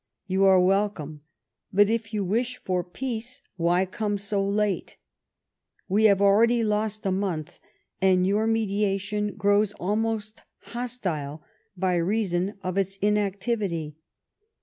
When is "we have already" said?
5.87-6.63